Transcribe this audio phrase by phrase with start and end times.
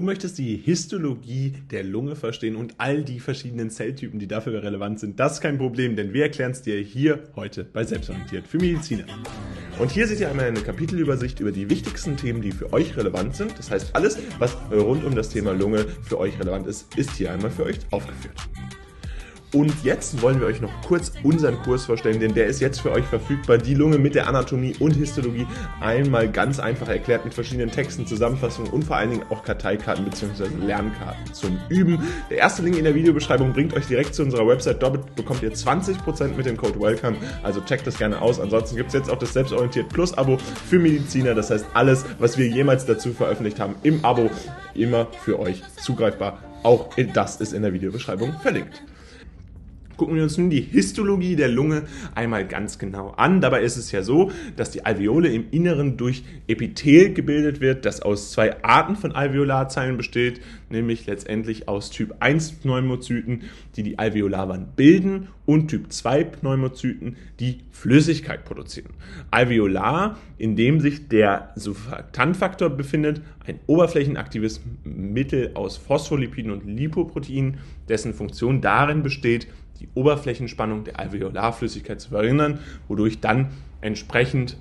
[0.00, 4.98] Du möchtest die Histologie der Lunge verstehen und all die verschiedenen Zelltypen, die dafür relevant
[4.98, 5.20] sind.
[5.20, 9.04] Das ist kein Problem, denn wir erklären es dir hier heute bei Selbstorientiert für Mediziner.
[9.78, 13.36] Und hier seht ihr einmal eine Kapitelübersicht über die wichtigsten Themen, die für euch relevant
[13.36, 13.58] sind.
[13.58, 17.30] Das heißt, alles, was rund um das Thema Lunge für euch relevant ist, ist hier
[17.30, 18.49] einmal für euch aufgeführt.
[19.52, 22.92] Und jetzt wollen wir euch noch kurz unseren Kurs vorstellen, denn der ist jetzt für
[22.92, 23.58] euch verfügbar.
[23.58, 25.46] Die Lunge mit der Anatomie und Histologie
[25.80, 30.44] einmal ganz einfach erklärt mit verschiedenen Texten, Zusammenfassungen und vor allen Dingen auch Karteikarten bzw.
[30.64, 31.98] Lernkarten zum Üben.
[32.30, 34.80] Der erste Link in der Videobeschreibung bringt euch direkt zu unserer Website.
[34.80, 37.16] Dort bekommt ihr 20% mit dem Code WELCOME.
[37.42, 38.38] Also checkt das gerne aus.
[38.38, 40.38] Ansonsten gibt es jetzt auch das Selbstorientiert Plus Abo
[40.68, 41.34] für Mediziner.
[41.34, 44.30] Das heißt, alles, was wir jemals dazu veröffentlicht haben, im Abo
[44.74, 46.38] immer für euch zugreifbar.
[46.62, 48.84] Auch das ist in der Videobeschreibung verlinkt
[50.00, 51.82] gucken wir uns nun die Histologie der Lunge
[52.14, 53.42] einmal ganz genau an.
[53.42, 58.00] Dabei ist es ja so, dass die Alveole im Inneren durch Epithel gebildet wird, das
[58.00, 60.40] aus zwei Arten von Alveolarzellen besteht,
[60.70, 63.42] nämlich letztendlich aus Typ 1 Pneumozyten,
[63.76, 68.94] die die Alveolarwand bilden und Typ 2 Pneumozyten, die Flüssigkeit produzieren.
[69.30, 78.14] Alveolar, in dem sich der Surfaktantfaktor befindet, ein oberflächenaktives Mittel aus Phospholipiden und Lipoproteinen, dessen
[78.14, 79.48] Funktion darin besteht,
[79.80, 83.48] die Oberflächenspannung der Alveolarflüssigkeit zu verringern, wodurch dann
[83.80, 84.56] entsprechend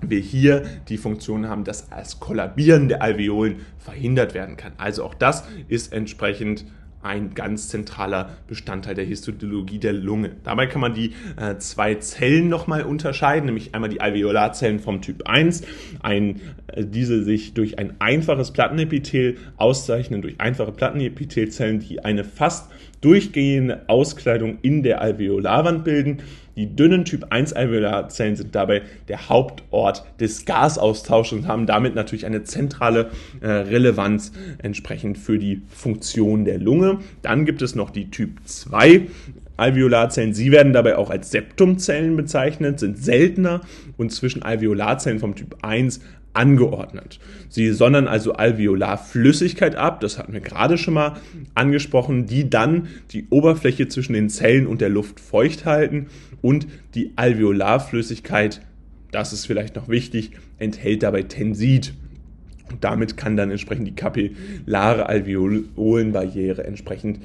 [0.00, 4.72] wir hier die Funktion haben, dass das Kollabieren der Alveolen verhindert werden kann.
[4.76, 6.64] Also auch das ist entsprechend
[7.02, 10.30] ein ganz zentraler Bestandteil der Histologie der Lunge.
[10.44, 15.28] Dabei kann man die äh, zwei Zellen nochmal unterscheiden, nämlich einmal die Alveolarzellen vom Typ
[15.28, 15.62] 1,
[16.02, 22.70] ein, äh, diese sich durch ein einfaches Plattenepithel auszeichnen, durch einfache Plattenepithelzellen, die eine fast
[23.00, 26.18] durchgehende Auskleidung in der Alveolarwand bilden.
[26.56, 32.26] Die dünnen Typ 1 Alveolarzellen sind dabei der Hauptort des Gasaustausches und haben damit natürlich
[32.26, 36.98] eine zentrale äh, Relevanz entsprechend für die Funktion der Lunge.
[37.22, 39.06] Dann gibt es noch die Typ 2
[39.56, 40.34] Alveolarzellen.
[40.34, 43.60] Sie werden dabei auch als Septumzellen bezeichnet, sind seltener
[43.96, 46.00] und zwischen Alveolarzellen vom Typ 1
[46.34, 47.18] angeordnet.
[47.48, 51.16] Sie sondern also Alveolarflüssigkeit ab, das hatten wir gerade schon mal
[51.54, 56.06] angesprochen, die dann die Oberfläche zwischen den Zellen und der Luft feucht halten
[56.40, 58.62] und die Alveolarflüssigkeit,
[59.10, 61.94] das ist vielleicht noch wichtig, enthält dabei Tensid.
[62.70, 67.20] Und damit kann dann entsprechend die kapillare Alveolenbarriere entsprechend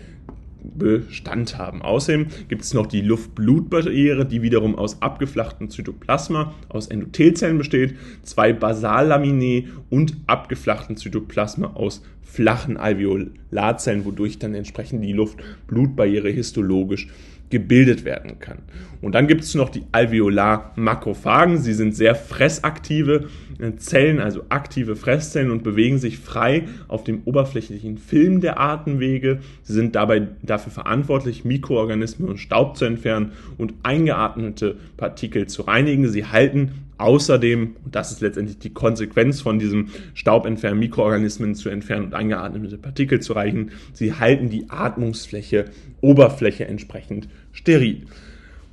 [0.75, 1.81] Bestand haben.
[1.81, 8.53] Außerdem gibt es noch die Luft-Blut-Barriere, die wiederum aus abgeflachtem Zytoplasma aus Endothelzellen besteht, zwei
[8.53, 17.07] Basallaminae und abgeflachten Zytoplasma aus flachen Alveolarzellen, wodurch dann entsprechend die Luft-Blut-Barriere histologisch
[17.49, 18.59] gebildet werden kann.
[19.01, 21.57] Und dann gibt es noch die Alveolar-Makrophagen.
[21.57, 27.21] Sie sind sehr fressaktive äh, Zellen, also aktive Fresszellen und bewegen sich frei auf dem
[27.25, 29.39] oberflächlichen Film der Atemwege.
[29.63, 36.09] Sie sind dabei dafür verantwortlich, Mikroorganismen und Staub zu entfernen und eingeatmete Partikel zu reinigen.
[36.09, 42.05] Sie halten Außerdem, und das ist letztendlich die Konsequenz von diesem Staubentfernen, Mikroorganismen zu entfernen
[42.05, 45.65] und eingeatmete Partikel zu reichen, sie halten die Atmungsfläche,
[46.01, 48.07] Oberfläche entsprechend steril.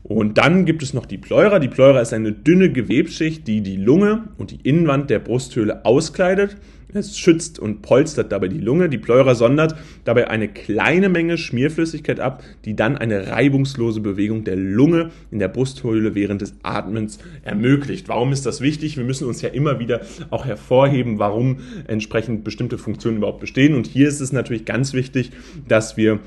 [0.05, 1.59] Und dann gibt es noch die Pleura.
[1.59, 6.57] Die Pleura ist eine dünne Gewebsschicht, die die Lunge und die Innenwand der Brusthöhle auskleidet.
[6.93, 8.89] Es schützt und polstert dabei die Lunge.
[8.89, 9.75] Die Pleura sondert
[10.05, 15.49] dabei eine kleine Menge Schmierflüssigkeit ab, die dann eine reibungslose Bewegung der Lunge in der
[15.49, 18.09] Brusthöhle während des Atmens ermöglicht.
[18.09, 18.97] Warum ist das wichtig?
[18.97, 23.75] Wir müssen uns ja immer wieder auch hervorheben, warum entsprechend bestimmte Funktionen überhaupt bestehen.
[23.75, 25.33] Und hier ist es natürlich ganz wichtig,
[25.67, 26.21] dass wir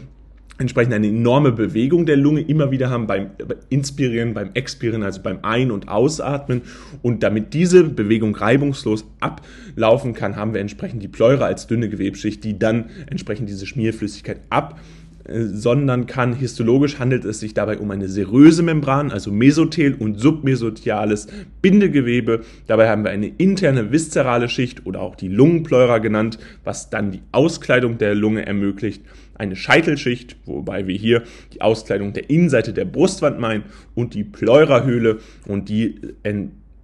[0.57, 3.31] entsprechend eine enorme Bewegung der Lunge immer wieder haben beim
[3.69, 6.61] Inspirieren, beim Expirieren, also beim Ein- und Ausatmen.
[7.01, 12.43] Und damit diese Bewegung reibungslos ablaufen kann, haben wir entsprechend die Pleura als dünne Gewebschicht,
[12.43, 14.79] die dann entsprechend diese Schmierflüssigkeit ab
[15.29, 21.27] sondern kann histologisch handelt es sich dabei um eine seröse Membran, also Mesothel und submesotiales
[21.61, 22.41] Bindegewebe.
[22.65, 27.21] Dabei haben wir eine interne viszerale Schicht oder auch die Lungenpleura genannt, was dann die
[27.31, 29.03] Auskleidung der Lunge ermöglicht.
[29.37, 31.23] Eine Scheitelschicht, wobei wir hier
[31.53, 33.63] die Auskleidung der Innenseite der Brustwand meinen
[33.95, 35.99] und die Pleurahöhle und die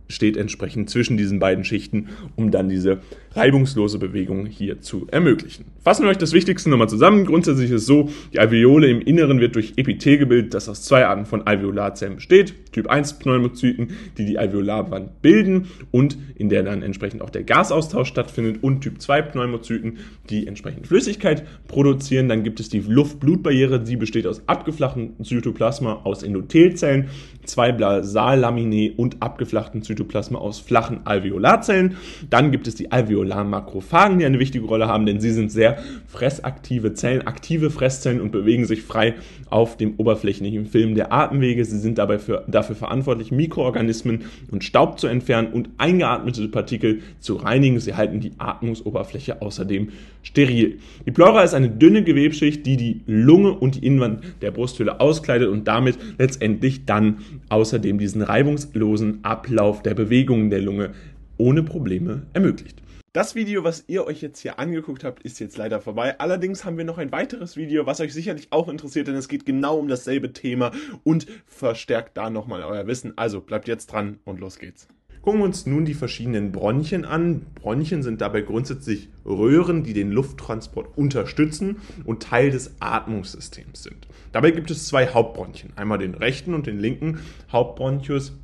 [0.07, 2.99] steht entsprechend zwischen diesen beiden Schichten, um dann diese
[3.35, 5.65] reibungslose Bewegung hier zu ermöglichen.
[5.83, 7.25] Fassen wir euch das Wichtigste nochmal zusammen.
[7.25, 11.05] Grundsätzlich ist es so, die Alveole im Inneren wird durch Epithel gebildet, das aus zwei
[11.05, 12.53] Arten von Alveolarzellen besteht.
[12.71, 18.07] Typ 1 Pneumozyten, die die Alveolarwand bilden und in der dann entsprechend auch der Gasaustausch
[18.07, 19.97] stattfindet und Typ 2 Pneumozyten,
[20.29, 22.29] die entsprechend Flüssigkeit produzieren.
[22.29, 27.09] Dann gibt es die Luft-Blut-Barriere, die besteht aus abgeflachten Zytoplasma aus Endothelzellen,
[27.45, 31.97] zwei Basallaminae und abgeflachten Zytoplasma Zytoplasma aus flachen Alveolarzellen.
[32.29, 36.93] Dann gibt es die Alveolarmakrophagen, die eine wichtige Rolle haben, denn sie sind sehr fressaktive
[36.93, 39.15] Zellen, aktive Fresszellen und bewegen sich frei
[39.49, 41.63] auf dem oberflächlichen Film der Atemwege.
[41.63, 47.35] Sie sind dabei für, dafür verantwortlich, Mikroorganismen und Staub zu entfernen und eingeatmete Partikel zu
[47.35, 47.79] reinigen.
[47.79, 49.89] Sie halten die Atmungsoberfläche außerdem
[50.23, 50.79] steril.
[51.05, 55.49] Die Pleura ist eine dünne Gewebschicht, die die Lunge und die Innenwand der Brusthöhle auskleidet
[55.49, 60.91] und damit letztendlich dann außerdem diesen reibungslosen Ablauf der Bewegungen der Lunge
[61.37, 62.81] ohne Probleme ermöglicht.
[63.15, 66.19] Das Video, was ihr euch jetzt hier angeguckt habt, ist jetzt leider vorbei.
[66.19, 69.45] Allerdings haben wir noch ein weiteres Video, was euch sicherlich auch interessiert, denn es geht
[69.45, 70.71] genau um dasselbe Thema
[71.03, 73.13] und verstärkt da nochmal euer Wissen.
[73.15, 74.87] Also bleibt jetzt dran und los geht's.
[75.23, 77.45] Gucken wir uns nun die verschiedenen Bronchien an.
[77.55, 84.05] Bronchien sind dabei grundsätzlich Röhren, die den Lufttransport unterstützen und Teil des Atmungssystems sind.
[84.33, 87.19] Dabei gibt es zwei Hauptbronchien, einmal den rechten und den linken
[87.53, 88.37] Hauptbronchus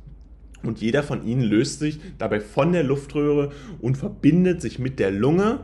[0.62, 3.50] und jeder von ihnen löst sich dabei von der Luftröhre
[3.80, 5.60] und verbindet sich mit der Lunge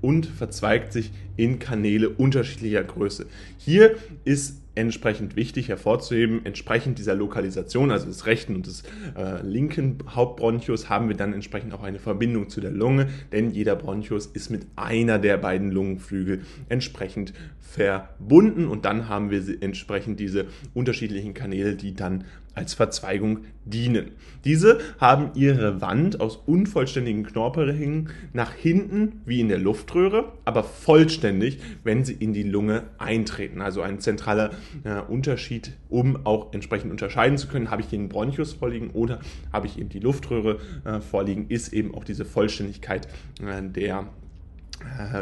[0.00, 3.26] und verzweigt sich in Kanäle unterschiedlicher Größe.
[3.56, 8.84] Hier ist entsprechend wichtig hervorzuheben, entsprechend dieser Lokalisation, also des rechten und des
[9.16, 13.74] äh, linken Hauptbronchus, haben wir dann entsprechend auch eine Verbindung zu der Lunge, denn jeder
[13.74, 20.46] Bronchus ist mit einer der beiden Lungenflügel entsprechend verbunden und dann haben wir entsprechend diese
[20.74, 22.24] unterschiedlichen Kanäle, die dann
[22.56, 24.12] als Verzweigung dienen.
[24.44, 31.58] Diese haben ihre Wand aus unvollständigen Knorpelringen nach hinten wie in der Luftröhre, aber vollständig,
[31.84, 33.60] wenn sie in die Lunge eintreten.
[33.60, 34.50] Also ein zentraler
[34.84, 39.20] äh, Unterschied, um auch entsprechend unterscheiden zu können, habe ich einen Bronchus vorliegen oder
[39.52, 43.06] habe ich eben die Luftröhre äh, vorliegen, ist eben auch diese Vollständigkeit
[43.42, 44.06] äh, der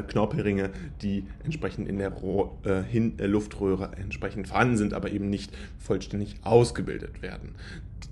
[0.09, 0.71] Knorpelringe,
[1.03, 5.53] die entsprechend in der Rohr, äh, Hin äh, Luftröhre entsprechend vorhanden sind, aber eben nicht
[5.79, 7.55] vollständig ausgebildet werden.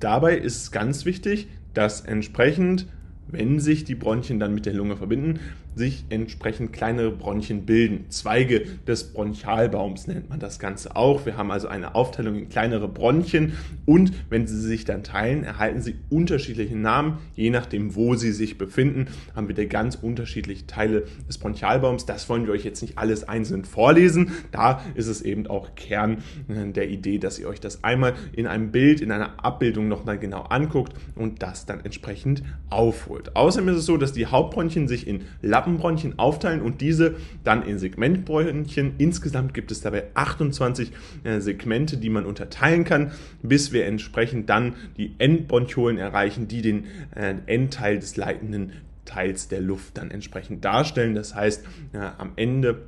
[0.00, 2.86] Dabei ist es ganz wichtig, dass entsprechend
[3.28, 5.40] wenn sich die Bronchien dann mit der Lunge verbinden,
[5.74, 8.04] sich entsprechend kleinere Bronchien bilden.
[8.10, 11.24] Zweige des Bronchialbaums nennt man das Ganze auch.
[11.24, 13.54] Wir haben also eine Aufteilung in kleinere Bronchien
[13.86, 17.18] und wenn sie sich dann teilen, erhalten sie unterschiedliche Namen.
[17.34, 22.04] Je nachdem, wo sie sich befinden, haben wir da ganz unterschiedliche Teile des Bronchialbaums.
[22.04, 24.32] Das wollen wir euch jetzt nicht alles einzeln vorlesen.
[24.50, 28.46] Da ist es eben auch Kern äh, der Idee, dass ihr euch das einmal in
[28.46, 33.11] einem Bild, in einer Abbildung nochmal genau anguckt und das dann entsprechend aufholt.
[33.34, 37.64] Außerdem ist es so, dass die Hauptbronchien sich in Lappen Lappenbronchien aufteilen und diese dann
[37.66, 38.94] in Segmentbronchien.
[38.98, 40.92] Insgesamt gibt es dabei 28
[41.24, 43.12] äh, Segmente, die man unterteilen kann,
[43.42, 48.72] bis wir entsprechend dann die Endbronchiolen erreichen, die den äh, Endteil des leitenden
[49.04, 51.14] Teils der Luft dann entsprechend darstellen.
[51.14, 52.82] Das heißt, äh, am Ende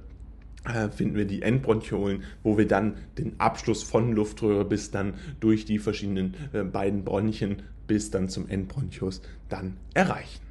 [0.90, 5.78] finden wir die Endbronchiolen, wo wir dann den Abschluss von Luftröhre bis dann durch die
[5.78, 10.43] verschiedenen äh, beiden Bronchien bis dann zum Endbronchus dann erreichen.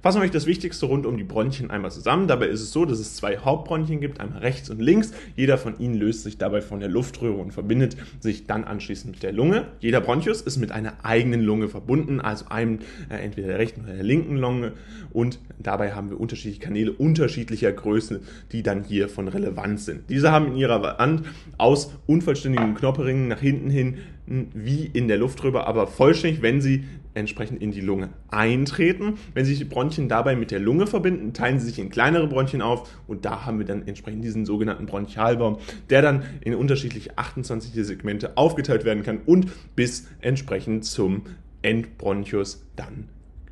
[0.00, 2.28] Fassen wir euch das Wichtigste rund um die Bronchien einmal zusammen.
[2.28, 5.12] Dabei ist es so, dass es zwei Hauptbronchien gibt, einmal rechts und links.
[5.34, 9.24] Jeder von ihnen löst sich dabei von der Luftröhre und verbindet sich dann anschließend mit
[9.24, 9.66] der Lunge.
[9.80, 12.78] Jeder Bronchus ist mit einer eigenen Lunge verbunden, also einem
[13.10, 14.74] äh, entweder der rechten oder der linken Lunge.
[15.10, 18.20] Und dabei haben wir unterschiedliche Kanäle unterschiedlicher Größe,
[18.52, 20.08] die dann hier von Relevanz sind.
[20.10, 23.98] Diese haben in ihrer Wand aus unvollständigen Knopperringen nach hinten hin
[24.28, 29.14] wie in der Luftröhre, aber vollständig, wenn sie entsprechend in die Lunge eintreten.
[29.34, 32.62] Wenn sich die Bronchien dabei mit der Lunge verbinden, teilen sie sich in kleinere Bronchien
[32.62, 35.58] auf und da haben wir dann entsprechend diesen sogenannten Bronchialbaum,
[35.90, 41.22] der dann in unterschiedliche 28 Segmente aufgeteilt werden kann und bis entsprechend zum
[41.62, 43.08] Endbronchus dann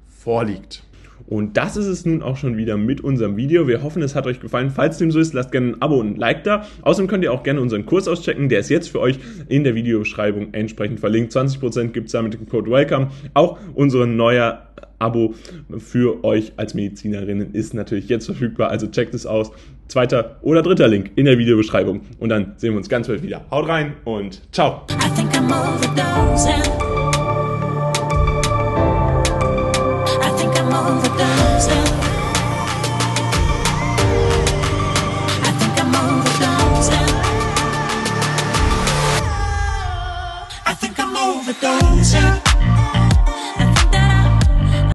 [0.07, 0.83] vorliegt.
[1.26, 3.66] Und das ist es nun auch schon wieder mit unserem Video.
[3.66, 4.70] Wir hoffen, es hat euch gefallen.
[4.70, 6.66] Falls dem so ist, lasst gerne ein Abo und ein Like da.
[6.82, 8.49] Außerdem könnt ihr auch gerne unseren Kurs auschecken.
[8.49, 9.18] Der ist jetzt für euch
[9.49, 11.32] in der Videobeschreibung entsprechend verlinkt.
[11.32, 13.08] 20% gibt es da mit dem Code WELCOME.
[13.35, 14.66] Auch unser neuer
[14.99, 15.35] Abo
[15.78, 18.70] für euch als Medizinerinnen ist natürlich jetzt verfügbar.
[18.70, 19.50] Also checkt es aus.
[19.88, 22.00] Zweiter oder dritter Link in der Videobeschreibung.
[22.18, 23.44] Und dann sehen wir uns ganz bald wieder.
[23.50, 24.82] Haut rein und ciao.